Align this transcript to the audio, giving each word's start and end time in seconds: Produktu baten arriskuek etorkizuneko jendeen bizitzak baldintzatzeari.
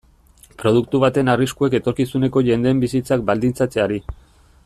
Produktu 0.61 1.01
baten 1.03 1.29
arriskuek 1.33 1.75
etorkizuneko 1.81 2.43
jendeen 2.49 2.81
bizitzak 2.87 3.27
baldintzatzeari. 3.31 4.03